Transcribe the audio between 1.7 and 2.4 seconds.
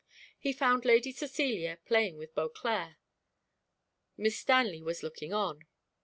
playing with